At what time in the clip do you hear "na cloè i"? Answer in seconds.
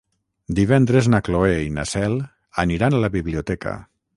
1.13-1.69